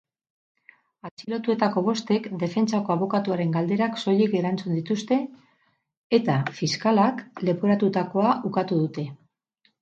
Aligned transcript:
Atxilotuetako 1.07 1.81
bostek 1.89 2.29
defentsako 2.43 2.93
abokatuaren 2.95 3.51
galderak 3.57 3.99
soilik 4.05 4.33
erantzun 4.39 4.79
dituzte 4.79 5.19
eta 6.21 6.39
fiskalak 6.61 7.23
leporatutakoa 7.51 8.33
ukatu 8.53 8.81
dute. 8.83 9.07